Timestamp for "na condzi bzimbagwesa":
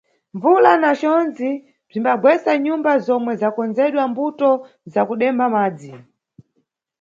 0.83-2.51